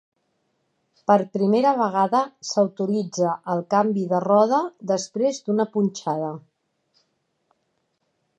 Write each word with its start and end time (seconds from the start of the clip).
Per 1.09 1.17
primera 1.35 1.73
vegada 1.81 2.21
s'autoritza 2.51 3.35
el 3.57 3.61
canvi 3.75 4.07
de 4.15 4.23
roda 4.25 4.63
després 4.93 5.43
d'una 5.45 5.69
punxada. 5.77 6.33